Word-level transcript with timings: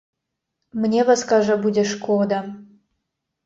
Мне 0.85 1.03
вас, 1.11 1.21
кажа, 1.33 1.59
будзе 1.67 1.87
шкода. 1.93 2.43